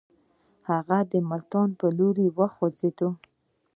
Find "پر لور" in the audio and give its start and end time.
1.79-2.15